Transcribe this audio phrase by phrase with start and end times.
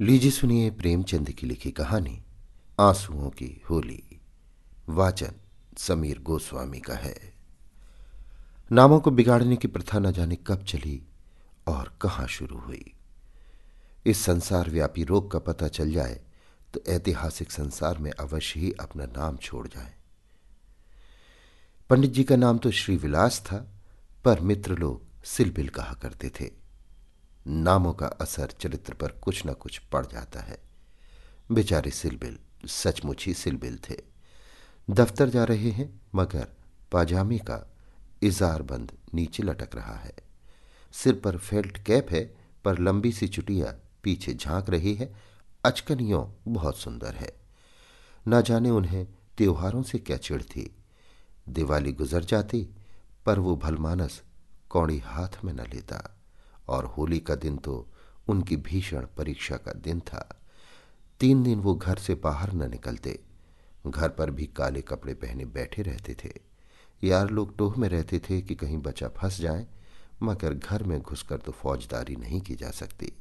[0.00, 2.22] लीजिए सुनिए प्रेमचंद की लिखी कहानी,
[2.80, 4.20] आंसुओं की होली।
[4.88, 5.32] वाचन
[5.78, 7.34] समीर गोस्वामी का है।
[8.72, 11.02] नामों को बिगाड़ने की प्रथा न जाने कब चली
[11.66, 12.92] और कहाँ शुरू हुई।
[14.06, 16.20] इस संसार व्यापी रोग का पता चल जाए
[16.74, 19.94] तो ऐतिहासिक संसार में अवश्य ही अपना नाम छोड़ जाए।
[21.90, 23.66] पंडित जी का नाम तो श्री विलास था,
[24.24, 26.57] पर मित्र लोग सिलबिल कहा करते थे।
[27.48, 30.62] नामों का असर चरित्र पर कुछ न कुछ पड़ जाता है।
[31.52, 33.96] बेचारे सिलबिल, सचमुच ही सिलबिल थे।
[34.90, 36.48] दफ्तर जा रहे हैं, मगर
[36.92, 37.76] पाजामे का
[38.22, 40.12] इजार बंद नीचे लटक रहा है।
[40.92, 45.16] सिर पर फेल्ट कैप है, पर लंबी सी चुटिया पीछे झाँक रही है।
[45.64, 47.36] अचकनियों बहुत सुंदर है।
[48.28, 50.76] न जाने उन्हें त्योहारों से क्या चिड़ थी।
[51.48, 52.68] दिवाली गुजर जाती,
[53.26, 54.22] पर वो भलमानस
[54.70, 56.14] कौड़ी हाथ में न लेता।
[56.68, 57.88] और होली का दिन तो
[58.28, 60.40] उनकी भीषण परीक्षा का दिन था।
[61.20, 63.20] तीन दिन वो घर से बाहर न निकलते।
[63.86, 66.40] घर पर भी काले कपड़े पहने बैठे रहते थे।
[67.04, 69.66] यार लोग टोह में रहते थे कि कहीं बच्चा फंस जाए,
[70.22, 73.12] मगर घर में घुसकर तो फौजदारी नहीं की जा सकती।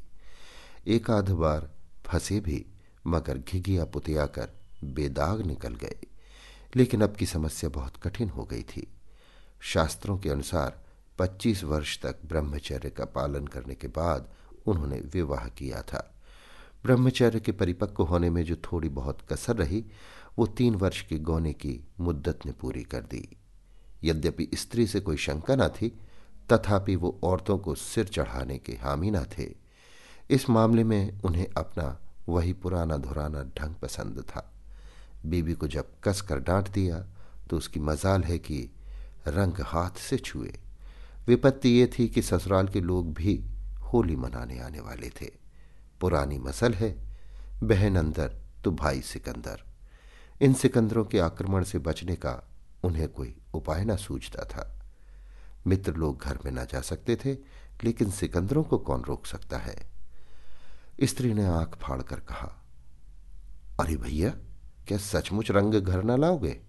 [0.88, 1.72] एक आध बार
[2.06, 2.66] फंसे भी,
[3.08, 4.50] मगर घिघिया पुतिया कर
[4.84, 6.00] बेदाग निकल गए।
[6.76, 8.88] लेकिन अब की समस्या बहुत कठिन हो गई थी।
[9.59, 10.86] शास्त्रों के अनुसार
[11.20, 14.30] 25 वर्ष तक ब्रह्मचर्य का पालन करने के बाद
[14.66, 16.16] उन्होंने विवाह किया था।
[16.84, 19.86] ब्रह्मचर्य के परिपक्व होने में जो थोड़ी बहुत कसर रही,
[20.38, 23.38] वो तीन वर्ष की गौने की मुद्दत ने पूरी कर दी।
[24.04, 26.00] यद्यपि स्त्री से कोई शंका न थी,
[26.54, 29.56] तथापि वो औरतों को सिर चढ़ाने के हामी न थे।
[30.30, 34.54] इस मामले में उन्हें अपना वही पुराना धुराना ढंग पसंद था।
[35.26, 37.06] बीबी को जब कस कर डांट दिया
[37.50, 38.70] तो उसकी मजाल है कि
[39.27, 40.60] रंग हाथ से छुए।
[41.27, 43.45] विपत्ति ये थी कि ससुराल के लोग भी
[43.82, 45.32] होली मनाने आने वाले थे।
[46.02, 47.08] पुरानी मसल है,
[47.64, 49.64] बहन अंदर तो भाई सिकंदर।
[50.42, 52.49] इन सिकंदरों के आक्रमण से बचने का
[52.83, 54.73] उन्हें कोई उपाय न सूझता था।
[55.67, 57.33] मित्र लोग घर में न जा सकते थे,
[57.83, 59.89] लेकिन सिकंदरों को कौन रोक सकता है?
[61.04, 62.65] स्त्री ने आँख फाड़ कर कहा,
[63.80, 64.30] अरे भैया,
[64.88, 66.61] क्या सचमुच रंग घर न लाओगे?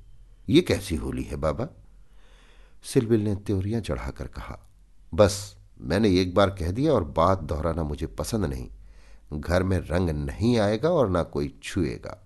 [0.49, 1.69] ये कैसी होली है बाबा?
[2.85, 4.59] सिलबिल ने त्योरियाँ चढ़ाकर कहा,
[5.15, 8.69] बस, मैंने एक बार कह दिया और बात दोहराना मुझे पसंद नहीं।
[9.33, 12.19] घर में रंग नहीं आएगा और ना कोई छुएगा।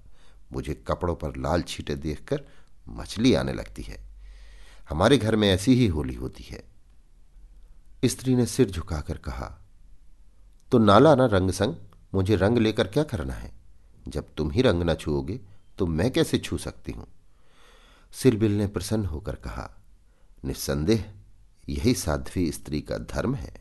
[0.53, 2.43] मुझे कपड़ों पर लाल छीटे देखकर
[2.89, 3.99] मछली आने लगती है।
[4.89, 6.63] हमारे घर में ऐसी ही होली होती है।
[8.05, 9.59] स्त्री ने सिर झुकाकर कहा
[10.73, 11.75] तो नाला ना रंग संग,
[12.15, 13.53] मुझे रंग लेकर क्या करना है?
[14.09, 15.41] जब तुम ही रंग ना छुओगे
[15.79, 17.07] तो मैं कैसे छू सकती हूँ?
[18.13, 19.71] सिरबिल ने प्रसन्न होकर कहा
[20.45, 21.05] निस्संदेह,
[21.69, 23.55] यही साध्वी स्त्री का धर्म है।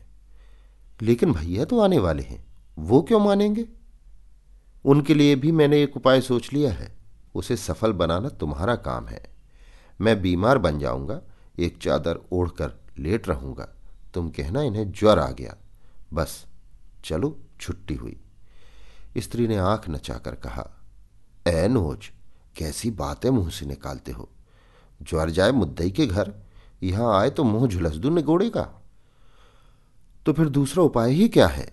[1.02, 2.44] लेकिन भैया तो आने वाले हैं,
[2.78, 3.64] वो क्यों मानेंगे?
[4.84, 6.96] उनके लिए भी मैंने एक उपाय सोच लिया है,
[7.34, 9.24] उसे सफल बनाना तुम्हारा काम है।
[10.00, 11.22] मैं बीमार बन जाऊँगा,
[11.58, 13.68] एक चादर ओढ़कर लेट रहूँगा,
[14.14, 15.56] तुम कहना इन्हें ज्वर आ गया।
[16.12, 16.46] बस,
[17.04, 18.20] चलो, छुट्टी हुई।
[19.18, 20.70] स्त्री ने आँख नचाकर कहा
[21.46, 22.10] ए नोज़,
[22.56, 24.28] कैसी बातें मुँह से निकालते हो?
[25.02, 26.34] ज्वर जाए मुद्दई के घर
[26.82, 28.78] यहाँ आए तो मुँह झुलस दू निगोड़ेगा
[30.26, 31.72] तो फिर दूसरा उपाय ही क्या है?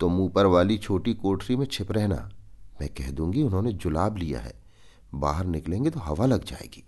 [0.00, 2.30] तुम ऊपर वाली छोटी कोठरी में छिप रहना।
[2.80, 4.54] मैं कह दूँगी, उन्होंने जुलाब लिया है।
[5.14, 6.84] बाहर निकलेंगे तो हवा लग जाएगी।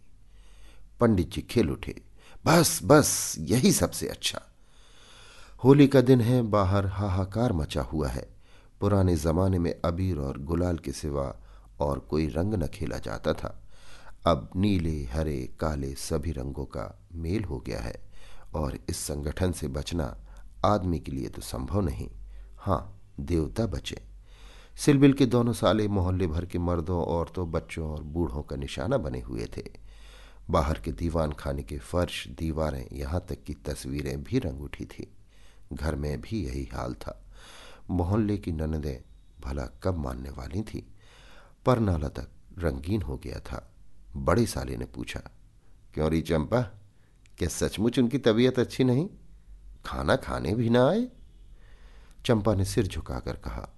[1.00, 2.02] पंडित जी खेल उठे।
[2.46, 4.42] बस बस, यही सबसे अच्छा।
[5.64, 8.28] होली का दिन है, बाहर हाहाकार मचा हुआ है।
[8.80, 11.36] पुराने जमाने में अबीर और गुलाल के सिवा
[11.80, 13.65] और कोई रंग न खेला जाता था।
[14.26, 17.94] अब नीले, हरे, काले सभी रंगों का मेल हो गया है
[18.54, 20.16] और इस संगठन से बचना
[20.64, 22.10] आदमी के लिए तो संभव नहीं।
[22.58, 24.02] हाँ देवता बचे।
[24.76, 29.20] सिलबिल के दोनों साले मोहल्ले भर के मर्दों, औरतों, बच्चों और बूढ़ों का निशाना बने
[29.20, 29.62] हुए थे।
[30.50, 35.12] बाहर के दीवान खाने के फर्श, दीवारें, यहाँ तक की तस्वीरें भी रंग उठी थी।
[35.72, 37.24] घर में भी यही हाल था।
[37.90, 39.04] मोहल्ले की ननदें
[39.40, 40.94] भला कब मानने वाली थी?
[41.66, 42.28] पर नाला तक
[42.58, 43.72] रंगीन हो गया था।
[44.16, 45.20] बड़े साले ने पूछा,
[45.94, 46.60] क्यों री चंपा,
[47.38, 49.08] क्या सचमुच उनकी तबीयत अच्छी नहीं?
[49.84, 51.08] खाना खाने भी ना आए?
[52.26, 53.72] चंपा ने सिर झुकाकर कहा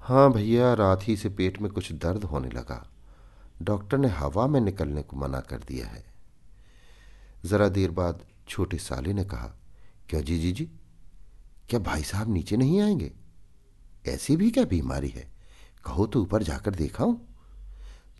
[0.00, 2.90] हाँ भैया, रात ही से पेट में कुछ दर्द होने लगा।
[3.62, 6.04] डॉक्टर ने हवा में निकलने को मना कर दिया है।
[7.44, 9.56] जरा देर बाद छोटे साले ने कहा,
[10.08, 10.64] क्या जी जी जी?
[11.68, 13.12] क्या भाई साहब नीचे नहीं आएँगे?
[14.06, 15.32] ऐसी भी क्या बीमारी है?
[15.84, 17.18] कहो तो ऊपर जाकर देखाऊं।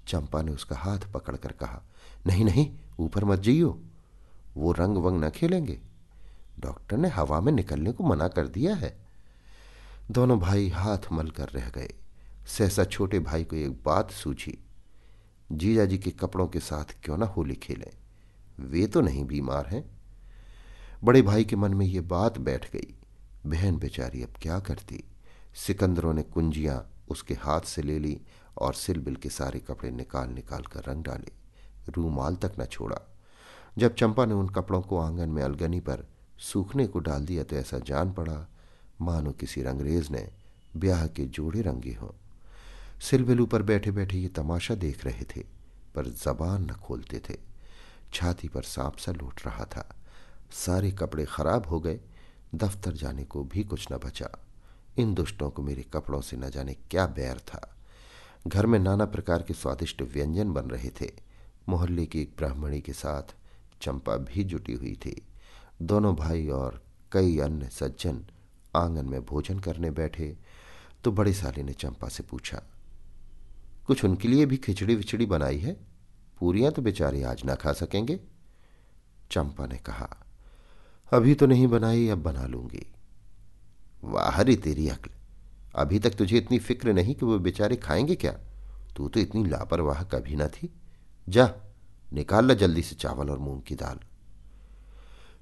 [0.09, 1.83] चंपा ने उसका हाथ पकड़कर कहा,
[2.27, 3.79] नहीं नहीं, ऊपर मत जाइयो,
[4.57, 5.81] वो रंग वंग न खेलेंगे।
[6.61, 8.97] डॉक्टर ने हवा में निकलने को मना कर दिया है।
[10.11, 11.93] दोनों भाई हाथ मल कर रह गए।
[12.47, 14.59] सहसा छोटे भाई को एक बात सूझी,
[15.53, 17.91] जीजा जी के कपड़ों के साथ क्यों ना होली खेलें?
[18.61, 19.85] वे तो नहीं बीमार हैं।
[21.05, 22.95] बड़े भाई के मन में ये बात बैठ गई,
[23.47, 25.05] बहन बेचारी अब क्या करती?
[25.55, 28.21] सिकंदरों ने कुंजियाँ उसके हाथ से ले ली
[28.59, 31.33] और सिलबिल के सारे कपड़े निकाल निकाल कर रंग डाले।
[31.89, 33.01] रूमाल तक न छोड़ा।
[33.79, 36.07] जब चंपा ने उन कपड़ों को आँगन में अलगनी पर
[36.39, 38.49] सूखने को डाल दिया तो ऐसा जान पड़ा,
[39.01, 40.31] मानो किसी रंगरेज ने
[40.77, 42.11] ब्याह के जोड़े रंगे हों।
[43.01, 45.45] सिलबिल ऊपर बैठे बैठे ये तमाशा देख रहे थे,
[45.95, 47.37] पर जबान न खोलते थे।
[48.13, 49.97] छाती पर सांप सा लूट रहा था।
[50.51, 52.01] सारे कपड़े खराब हो गए,
[52.55, 54.31] दफ्तर जाने को भी कुछ न बचा।
[54.99, 57.78] इन दुष्टों को मेरे कपड़ों से न जाने क्या बैर था।
[58.49, 61.11] घर में नाना प्रकार के स्वादिष्ट व्यंजन बन रहे थे।
[61.69, 63.35] मोहल्ले की एक ब्राह्मणी के साथ
[63.83, 65.23] चंपा भी जुटी हुई थी।
[65.83, 66.81] दोनों भाई और
[67.13, 68.21] कई अन्य सज्जन
[68.75, 70.37] आँगन में भोजन करने बैठे
[71.05, 72.63] तो बड़े साले ने चंपा से पूछा,
[73.87, 75.77] कुछ उनके लिए भी खिचड़ी विचड़ी बनाई है?
[76.41, 78.19] पूरियाँ तो बेचारे आज ना खा सकेंगे?
[79.31, 80.09] चंपा ने कहा,
[81.13, 82.87] अभी तो नहीं बनाई, अब बना लूँगी।
[84.05, 85.11] वाहरी तेरी अक्ल!
[85.79, 88.33] अभी तक तुझे इतनी फ़िक्र नहीं कि वो बेचारे खाएँगे क्या?
[88.97, 90.73] तू तो इतनी लापरवाह कभी ना थी।
[91.29, 91.55] जा,
[92.13, 93.99] निकाल ला जल्दी से चावल और मूंग की दाल।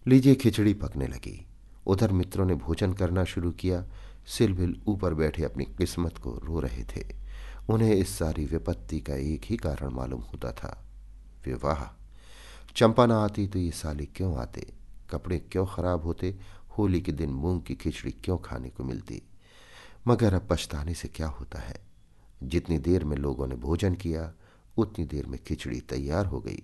[0.06, 1.47] लीजिए खिचड़ी पकने लगी।
[1.87, 3.87] उधर मित्रों ने भोजन करना शुरू किया।
[4.27, 7.17] सिलबिल ऊपर बैठे अपनी किस्मत को रो रहे थे।
[7.69, 10.85] उन्हें इस सारी विपत्ति का एक ही कारण मालूम होता था।
[11.44, 12.03] विवाह।
[12.77, 14.73] चंपा ना आती तो ये साले क्यों आते?
[15.11, 16.37] कपड़े क्यों खराब होते?
[16.79, 19.23] होली के दिन मूंग की खिचड़ी क्यों खाने को मिलती?
[20.08, 21.81] मगर अब पछताने से क्या होता है?
[22.43, 24.32] जितनी देर में लोगों ने भोजन किया,
[24.76, 26.62] उतनी देर में खिचड़ी तैयार हो गई।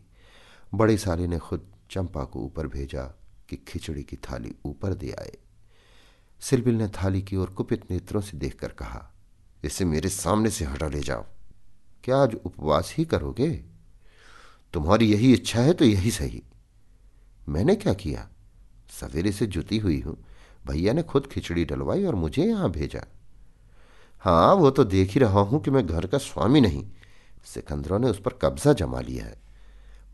[0.75, 3.03] बड़े साले ने खुद चंपा को ऊपर भेजा
[3.49, 5.33] कि खिचड़ी की थाली ऊपर दे आए।
[6.41, 9.13] सिलबिल ने थाली की ओर कुपित नेत्रों से देखकर कहा,
[9.65, 11.27] इसे मेरे सामने से हटा ले जाओ।
[12.05, 13.65] क्या आज उपवास ही करोगे?
[14.73, 16.43] तुम्हारी यही इच्छा है तो यही सही।
[17.49, 18.29] मैंने क्या किया?
[18.91, 20.25] सवेरे से जुती हुई हूँ।
[20.67, 23.05] भैया ने खुद खिचड़ी डलवाई और मुझे यहाँ भेजा।
[24.23, 26.85] हाँ वो तो देख ही रहा हूँ कि मैं घर का स्वामी नहीं।
[27.45, 29.41] सिकंदरों ने उस पर कब्जा जमा लिया है।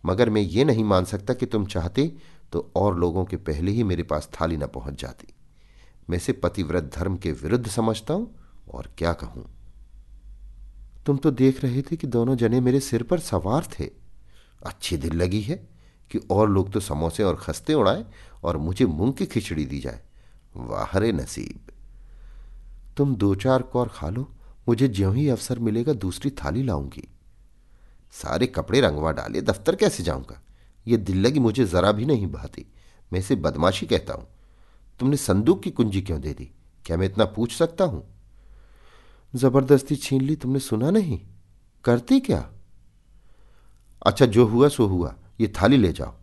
[0.07, 2.13] मगर मैं ये नहीं मान सकता कि तुम चाहते
[2.53, 5.35] तो और लोगों के पहले ही मेरे पास थाली न पहुँच जाती।
[6.11, 8.35] मैं इसे पतिव्रत धर्म के विरुद्ध समझता हूँ,
[8.71, 9.45] और क्या कहूँ?
[11.07, 13.91] तुम तो देख रहे थे कि दोनों जने मेरे सिर पर सवार थे।
[14.67, 15.57] अच्छी दिल लगी है
[16.11, 18.05] कि और लोग तो समोसे और खस्ते उड़ाए
[18.43, 20.01] और मुझे मूंग की खिचड़ी दी जाए।
[20.57, 21.73] वाहरे नसीब।
[22.99, 24.35] तुम दो चार कौर खा लो,
[24.69, 27.09] मुझे ज्यों ही अवसर मिलेगा दूसरी थाली लाऊँगी।
[28.13, 30.43] सारे कपड़े रंगवा डाले, दफ्तर कैसे जाऊँगा?
[30.87, 32.67] ये दिल लगी मुझे जरा भी नहीं भाती।
[33.13, 34.29] मैं इसे बदमाशी कहता हूँ।
[35.01, 36.53] तुमने संदूक की कुंजी क्यों दे दी?
[36.87, 38.09] क्या मैं इतना पूछ सकता हूँ?
[39.35, 41.21] ज़बरदस्ती छीन ली, तुमने सुना नहीं?
[41.85, 42.51] करती क्या?
[44.07, 46.15] अच्छा जो हुआ, सो हुआ। ये थाली ले जाओ।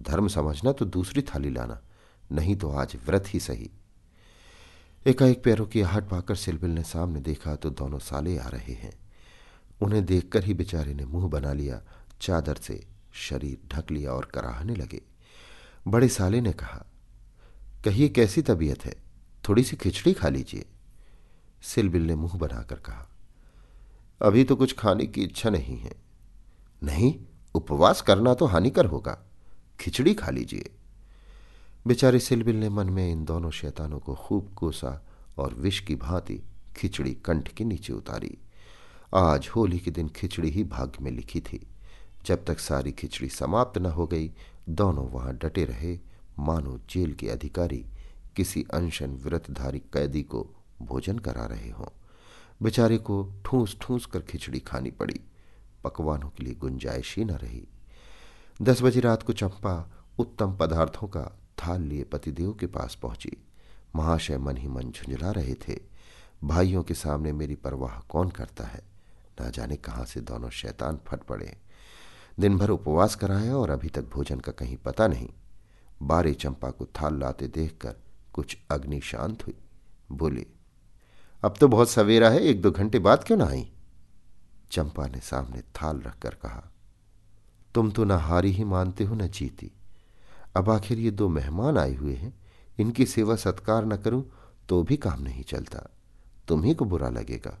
[0.00, 1.82] धर्म समझना तो दूसरी थाली लाना,
[2.32, 3.70] नहीं तो आज व्रत ही सही।
[5.06, 8.92] एकाएक पैरों की आहट पाकर सिलबिल ने सामने देखा तो दोनों साले आ रहे हैं।
[9.80, 11.82] उन्हें देखकर ही बेचारे ने मुँह बना लिया,
[12.20, 15.00] चादर से शरीर ढक लिया और कराहने लगे।
[15.88, 16.84] बड़े साले ने कहा,
[17.84, 18.94] कहिए कैसी तबीयत है?
[19.48, 20.64] थोड़ी सी खिचड़ी खा लीजिए।
[21.62, 23.08] सिलबिल ने मुँह बनाकर कहा,
[24.22, 25.94] अभी तो कुछ खाने की इच्छा नहीं है।
[26.82, 27.14] नहीं,
[27.54, 29.18] उपवास करना तो हानिकर होगा।
[29.80, 30.70] खिचड़ी खा लीजिए।
[31.86, 35.06] बेचारे सिलबिल ने मन में इन दोनों शैतानों को खूब कोसा
[35.38, 36.42] और विष की भांति
[36.76, 38.38] खिचड़ी कंठ के नीचे उतारी।
[39.14, 41.66] आज होली के दिन खिचड़ी ही भाग्य में लिखी थी।
[42.26, 44.32] जब तक सारी खिचड़ी समाप्त न हो गई,
[44.68, 45.98] दोनों वहाँ डटे रहे।
[46.38, 47.86] मानो जेल के अधिकारी
[48.36, 50.48] किसी अनशन व्रतधारी कैदी को
[50.82, 52.02] भोजन करा रहे हों।
[52.62, 55.20] बेचारे को ठूस ठूस कर खिचड़ी खानी पड़ी।
[55.84, 57.68] पकवानों के लिए गुंजाइश ही न रही।
[58.62, 63.44] दस बजे रात को चंपा उत्तम पदार्थों का थाल लिए पतिदेव के पास पहुँची।
[63.96, 65.80] महाशय मन ही मन झुंझला रहे थे।
[66.44, 68.82] भाइयों के सामने मेरी परवाह कौन करता है?
[69.40, 71.56] ना जाने कहाँ से दोनों शैतान फट पड़े।
[72.40, 75.28] दिन भर उपवास कराया और अभी तक भोजन का कहीं पता नहीं।
[76.02, 77.94] बारे चंपा को थाल लाते देखकर
[78.32, 79.54] कुछ अग्नि शांत हुई।
[80.12, 80.46] बोले,
[81.44, 83.72] अब तो बहुत सवेरा है, एक दो घंटे बाद क्यों ना आई?
[84.70, 86.70] चंपा ने सामने थाल रखकर कहा,
[87.74, 89.72] तुम तो न हारी ही मानते हो, न जीती।
[90.56, 92.40] अब आखिर ये दो मेहमान आए हुए हैं।
[92.80, 94.24] इनकी सेवा सत्कार न करूँ
[94.68, 95.90] तो भी काम नहीं चलता।
[96.48, 97.58] तुम्ही को बुरा लगेगा।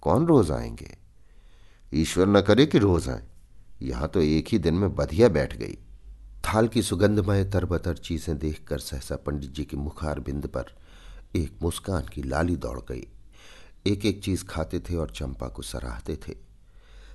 [0.00, 0.96] कौन रोज आएँगे?
[1.94, 3.22] ईश्वर न करे कि रोज आए।
[3.82, 5.78] यहाँ तो एक ही दिन में बधिया बैठ गई।
[6.44, 10.64] थाल की सुगंधमय तरबतर चीज़ें देखकर सहसा पंडित जी की मुखार बिंद पर
[11.36, 13.06] एक मुस्कान की लाली दौड़ गई।
[13.86, 16.36] एक एक चीज़ खाते थे और चंपा को सराहते थे।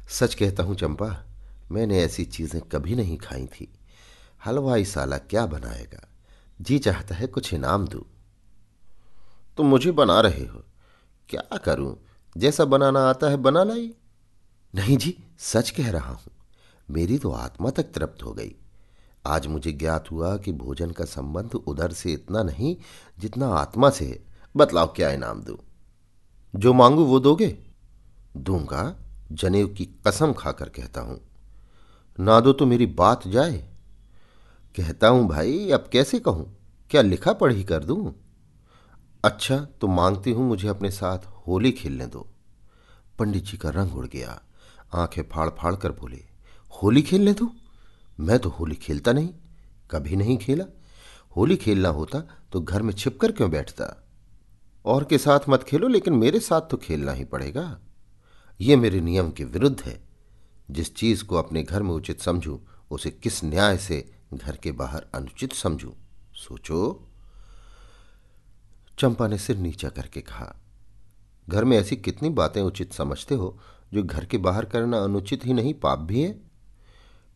[0.10, 1.26] सच कहता हूँ चंपा,
[1.72, 3.77] मैंने ऐसी चीज़ें कभी नहीं खाई थी।
[4.46, 6.08] हलवाई साला क्या बनाएगा?
[6.62, 8.06] जी चाहता है कुछ इनाम दू।
[9.58, 10.64] तुम मुझे बना रहे हो।
[11.30, 11.98] क्या करूँ?
[12.38, 13.94] जैसा बनाना आता है बना लाई।
[14.76, 16.32] नहीं जी, सच कह रहा हूँ।
[16.92, 18.56] मेरी तो आत्मा तक तृप्त हो गई।
[19.26, 22.78] आज मुझे ज्ञात हुआ कि भोजन का संबंध उधर से इतना नहीं,
[23.20, 24.20] जितना आत्मा से है।
[24.56, 25.60] बतलाओ क्या इनाम दू?
[26.56, 27.58] जो मांगू वो दोगे?
[28.38, 28.96] दूँगा,
[29.32, 31.22] जनेऊ की कसम खाकर कहता हूँ।
[32.20, 33.77] ना दो तो मेरी बात जाए।
[34.76, 36.58] कहता हूँ, भाई, अब कैसे कहूँ?
[36.90, 38.16] क्या लिखा पढ़ी कर दूँ?
[39.24, 42.28] अच्छा तो मांगती हूँ मुझे अपने साथ होली खेलने दो.
[43.20, 44.42] पंडित जी का रंग उड़ गया।
[44.94, 46.24] आँखें फाड़ फाड़ कर बोले,
[46.70, 47.52] होली खेलने दो?
[48.20, 49.30] मैं तो होली खेलता नहीं,
[49.92, 50.66] कभी नहीं खेला।
[51.38, 52.20] होली खेलना होता
[52.52, 54.04] तो घर में छिपकर क्यों बैठता?
[54.86, 57.80] और के साथ मत खेलो, लेकिन मेरे साथ तो खेलना ही पड़ेगा।
[58.62, 60.04] ये मेरे नियम के विरुद्ध है।
[60.72, 65.06] जिस चीज़ को अपने घर में उचित समझू, उसे किस न्याय से घर के बाहर
[65.16, 65.94] अनुचित समझू।
[66.36, 67.08] सोचो।
[69.00, 70.56] चंपा ने सिर नीचा करके कहा,
[71.50, 73.60] घर में ऐसी कितनी बातें उचित समझते हो,
[73.94, 76.32] जो घर के बाहर करना अनुचित ही नहीं, पाप भी है?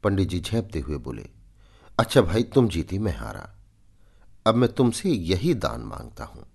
[0.04, 1.30] पंडित जी झेपते हुए बोले
[2.00, 3.50] अच्छा भाई, तुम जीती मैं हारा।
[4.46, 6.46] अब मैं तुमसे यही दान माँगता हूँ।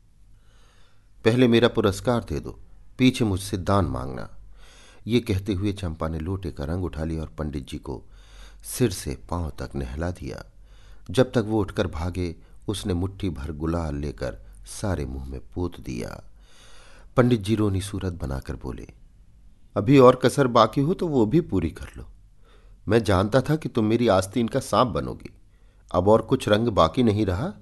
[1.24, 2.58] पहले मेरा पुरस्कार दे दो,
[2.98, 4.28] पीछे मुझसे दान मांगना।
[5.06, 8.02] ये कहते हुए चंपा ने लोटे का रंग उठा लिया और पंडित जी को
[8.66, 10.44] सिर से पाँव तक नहला दिया।
[11.10, 12.34] जब तक वो उठकर भागे,
[12.68, 14.38] उसने मुट्ठी भर गुलाल लेकर
[14.70, 16.22] सारे मुँह में पोत दिया।
[17.16, 18.86] पंडित जी रोनी सूरत बनाकर बोले,
[19.76, 22.06] अभी और कसर बाकी हो तो वो भी पूरी कर लो।
[22.88, 25.30] मैं जानता था कि तुम मेरी आस्तीन का सांप बनोगी।
[25.90, 27.52] अब और कुछ रंग बाकी नहीं रहा?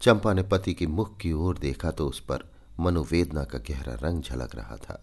[0.00, 2.44] चंपा ने पति के मुख की ओर देखा तो उस पर
[2.80, 5.02] मनोवेदना का गहरा रंग झलक रहा था।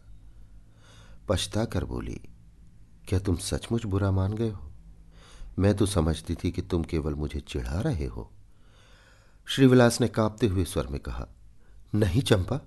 [1.30, 2.20] पछता कर बोली,
[3.08, 4.71] क्या तुम सचमुच बुरा मान गए हो?
[5.60, 8.32] मैं तो समझती थी कि तुम केवल मुझे चिढ़ा रहे हो।
[9.46, 11.28] श्रीविलास ने कांपते हुए स्वर में कहा,
[11.96, 12.60] नहीं चंपा,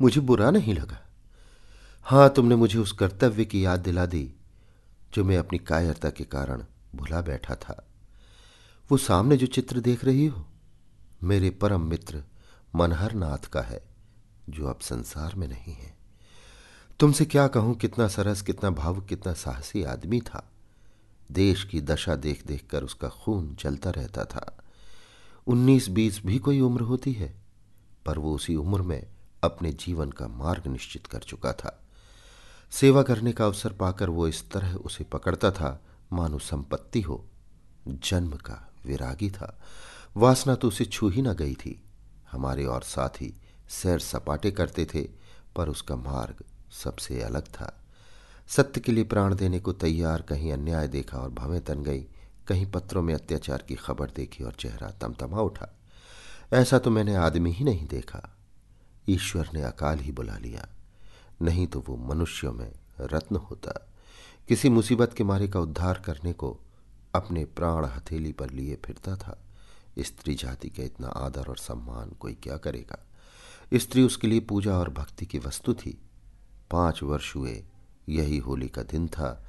[0.00, 1.06] मुझे बुरा नहीं लगा।
[2.02, 4.34] हाँ, तुमने मुझे उस कर्तव्य की याद दिला दी,
[5.14, 7.86] जो मैं अपनी कायरता के कारण भुला बैठा था।
[8.90, 10.46] वो सामने जो चित्र देख रही हो,
[11.22, 12.24] मेरे परम मित्र
[12.74, 13.82] मनहर नाथ का है,
[14.48, 15.96] जो अब संसार में नहीं है।
[17.00, 20.52] तुमसे क्या कहूँ, कितना सरस, कितना भावुक, कितना साहसी आदमी था।
[21.32, 24.58] देश की दशा देख देख कर उसका खून चलता रहता था।
[25.46, 27.36] उन्नीस बीस भी कोई उम्र होती है,
[28.06, 29.06] पर वो उसी उम्र में
[29.44, 31.82] अपने जीवन का मार्ग निश्चित कर चुका था।
[32.70, 37.24] सेवा करने का अवसर पाकर वो इस तरह उसे पकड़ता था, मानो संपत्ति हो,
[37.88, 39.60] जन्म का विरागी था।
[40.16, 41.82] वासना तो उसे छू ही न गई थी।
[42.30, 45.08] हमारे और साथी सैर सपाटे करते थे,
[45.56, 47.85] पर उसका मार्ग सबसे अलग था।
[48.48, 52.06] सत्य के लिए प्राण देने को तैयार कहीं अन्याय देखा और भवें तन गई,
[52.48, 55.78] कहीं पत्रों में अत्याचार की खबर देखी और चेहरा तमतमा उठा।
[56.52, 58.36] ऐसा तो मैंने आदमी ही नहीं देखा।
[59.08, 60.68] ईश्वर ने अकाल ही बुला लिया।
[61.42, 63.92] नहीं तो वो मनुष्यों में रत्न होता।
[64.48, 66.58] किसी मुसीबत के मारे का उद्धार करने को
[67.14, 69.42] अपने प्राण हथेली पर लिए फिरता था।
[69.98, 73.06] स्त्री जाति का इतना आदर और सम्मान कोई क्या करेगा?
[73.74, 75.98] स्त्री उसके लिए पूजा और भक्ति की वस्तु थी।
[76.70, 77.64] पाँच वर्ष हुए।
[78.08, 79.44] यही होली का दिन था।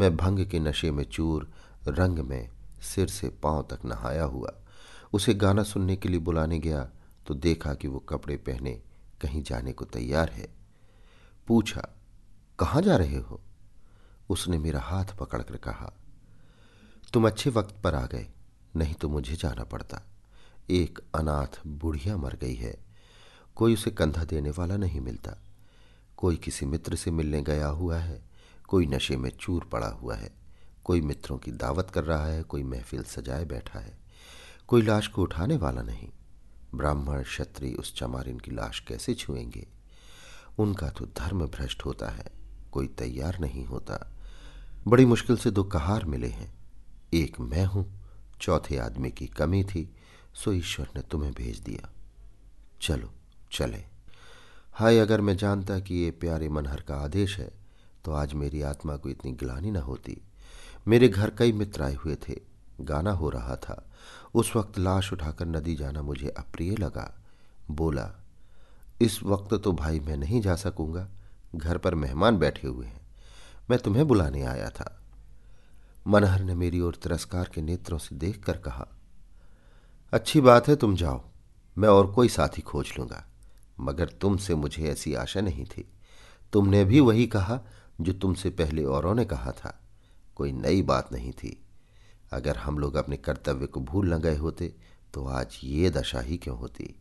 [0.00, 1.50] मैं भंग के नशे में चूर,
[1.88, 2.48] रंग में
[2.82, 4.52] सिर से पाँव तक नहाया हुआ।
[5.12, 6.88] उसे गाना सुनने के लिए बुलाने गया
[7.26, 8.72] तो देखा कि वो कपड़े पहने
[9.20, 10.48] कहीं जाने को तैयार है।
[11.48, 11.88] पूछा,
[12.58, 13.40] कहाँ जा रहे हो?
[14.30, 15.92] उसने मेरा हाथ पकड़कर कहा,
[17.12, 18.26] तुम अच्छे वक्त पर आ गए,
[18.76, 20.02] नहीं तो मुझे जाना पड़ता।
[20.70, 22.74] एक अनाथ बुढ़िया मर गई है।
[23.56, 25.36] कोई उसे कंधा देने वाला नहीं मिलता।
[26.20, 28.22] कोई किसी मित्र से मिलने गया हुआ है,
[28.68, 30.30] कोई नशे में चूर पड़ा हुआ है,
[30.84, 33.98] कोई मित्रों की दावत कर रहा है, कोई महफिल सजाए बैठा है,
[34.68, 36.08] कोई लाश को उठाने वाला नहीं।
[36.74, 39.66] ब्राह्मण, क्षत्रिय, उस चमारिन की लाश कैसे छुएँगे?
[40.58, 42.26] उनका तो धर्म भ्रष्ट होता है,
[42.72, 44.12] कोई तैयार नहीं होता।
[44.88, 46.54] बड़ी मुश्किल से दो कहार मिले हैं।
[47.14, 48.00] एक मैं हूँ,
[48.40, 49.96] चौथे आदमी की कमी थी,
[50.34, 51.90] सो ईश्वर ने तुम्हें भेज दिया।
[52.82, 53.10] चलो,
[53.52, 53.99] चले।
[54.80, 57.50] हाय, अगर मैं जानता कि ये प्यारे मनहर का आदेश है
[58.04, 60.16] तो आज मेरी आत्मा को इतनी गिलानी न होती।
[60.88, 62.36] मेरे घर कई मित्र आए हुए थे,
[62.80, 63.76] गाना हो रहा था।
[64.34, 67.06] उस वक्त लाश उठाकर नदी जाना मुझे अप्रिय लगा।
[67.70, 68.08] बोला,
[69.00, 71.06] इस वक्त तो भाई मैं नहीं जा सकूँगा,
[71.54, 73.00] घर पर मेहमान बैठे हुए हैं।
[73.70, 75.00] मैं तुम्हें बुलाने आया था।
[76.06, 78.88] मनहर ने मेरी ओर तिरस्कार के नेत्रों से देखकर कहा,
[80.12, 81.24] अच्छी बात है, तुम जाओ,
[81.76, 83.26] मैं और कोई साथी खोज लूँगा।
[83.80, 85.88] मगर तुमसे मुझे ऐसी आशा नहीं थी।
[86.52, 87.60] तुमने भी वही कहा
[88.00, 89.78] जो तुमसे पहले औरों ने कहा था।
[90.36, 91.56] कोई नई बात नहीं थी।
[92.32, 94.72] अगर हम लोग अपने कर्तव्य को भूल न गए होते
[95.14, 96.94] तो आज ये दशा ही क्यों होती?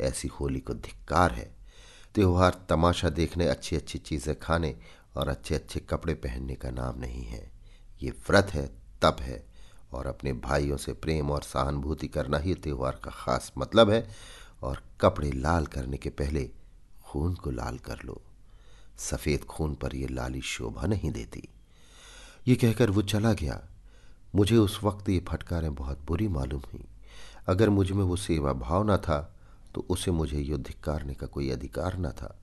[0.00, 1.50] ऐसी होली को धिक्कार है।
[2.14, 4.74] त्यौहार तमाशा देखने अच्छी अच्छी चीज़ें खाने
[5.16, 7.50] और अच्छे अच्छे कपड़े पहनने का नाम नहीं है।
[8.02, 8.66] ये व्रत है,
[9.02, 9.44] तप है
[9.92, 14.08] और अपने भाइयों से प्रेम और सहानुभूति करना ही त्योहार का खास मतलब है।
[14.62, 16.48] और कपड़े लाल करने के पहले
[17.04, 18.20] खून को लाल कर लो।
[18.98, 21.48] सफ़ेद खून पर यह लाली शोभा नहीं देती।
[22.48, 23.60] ये कहकर वो चला गया।
[24.34, 26.84] मुझे उस वक्त ये फटकारें बहुत बुरी मालूम हुई।
[27.48, 29.36] अगर मुझमें वो सेवा भाव न था
[29.74, 32.36] तो उसे मुझे युद्ध करने का कोई अधिकार न था।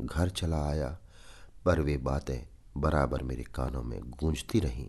[0.00, 0.98] घर चला आया,
[1.64, 2.38] पर वे बातें
[2.76, 4.88] बराबर मेरे कानों में गूंजती रहीं।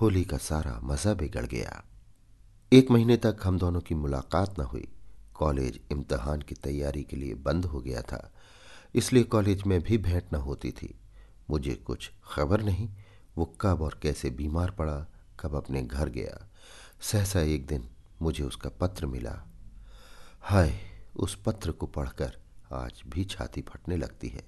[0.00, 1.82] होली का सारा मज़ा बिगड़ गया।
[2.72, 4.88] एक महीने तक हम दोनों की मुलाकात न हुई।
[5.34, 8.30] कॉलेज इम्तहान की तैयारी के लिए बंद हो गया था,
[8.94, 10.94] इसलिए कॉलेज में भी भेंट न होती थी।
[11.50, 12.88] मुझे कुछ खबर नहीं,
[13.36, 15.06] वो कब और कैसे बीमार पड़ा,
[15.40, 16.48] कब अपने घर गया।
[17.00, 17.88] सहसा एक दिन
[18.22, 19.34] मुझे उसका पत्र मिला।
[20.40, 20.72] हाय,
[21.16, 22.36] उस पत्र को पढ़कर
[22.72, 24.46] आज भी छाती फटने लगती है।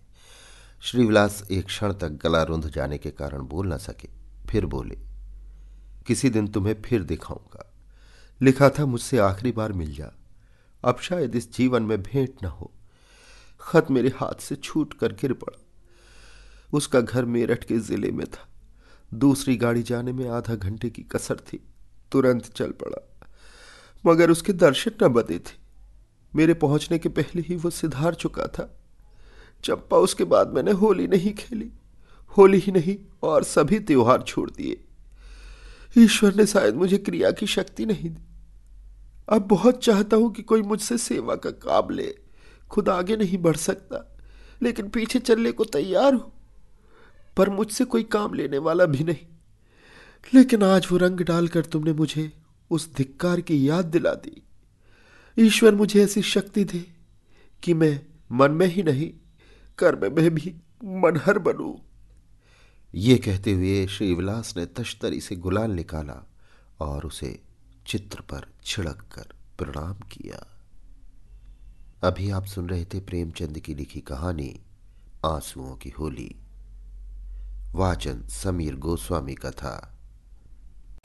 [0.83, 4.09] श्रीविलास एक क्षण तक गला रुंध जाने के कारण बोल न सके,
[4.49, 4.99] फिर बोले,
[6.07, 7.73] किसी दिन तुम्हें फिर दिखाऊँगा।
[8.41, 10.13] लिखा था मुझसे आखिरी बार मिल जा।
[10.87, 12.73] अब शायद इस जीवन में भेंट न हो।
[13.61, 15.63] खत मेरे हाथ से छूट कर गिर पड़ा।
[16.73, 18.49] उसका घर मेरठ के ज़िले में था।
[19.15, 21.61] दूसरी गाड़ी जाने में आधा घंटे की कसर थी।
[22.13, 23.19] तुरंत चल पड़ा।
[24.07, 25.67] मगर उसके दर्शन न बदे थे।
[26.37, 28.79] मेरे पहुँचने के पहले ही वो सिधार चुका था।
[29.65, 31.73] चंपा, उसके बाद मैंने होली नहीं खेली।
[32.39, 34.85] होली ही नहीं, और सभी त्योहार छोड़ दिए।
[35.99, 38.36] ईश्वर ने शायद मुझे क्रिया की शक्ति नहीं दी।
[39.29, 42.15] अब बहुत चाहता हूँ कि कोई मुझसे सेवा का काम ले।
[42.71, 44.17] खुद आगे नहीं बढ़ सकता,
[44.63, 46.33] लेकिन पीछे चलने को तैयार हूँ,
[47.37, 49.27] पर मुझसे कोई काम लेने वाला भी नहीं।
[50.35, 52.31] लेकिन आज वो रंग डालकर तुमने मुझे
[52.71, 54.43] उस धिक्कार की याद दिला दी।
[55.37, 56.85] ईश्वर मुझे ऐसी शक्ति दे
[57.63, 58.01] कि मैं
[58.33, 59.11] मन में ही नहीं,
[59.79, 61.75] कर्म में भी मनहर बनूं।
[62.95, 66.23] ये कहते हुए श्रीविलास ने तश्तरी से गुलाल निकाला
[66.81, 67.39] और उसे
[67.87, 70.47] चित्र पर छिड़क कर प्रणाम किया।
[72.05, 74.61] अभी आप सुन रहे थे प्रेमचंद की लिखी कहानी,
[75.27, 76.37] आंसुओं की होली।
[77.73, 79.96] वाचन समीर गोस्वामी का था।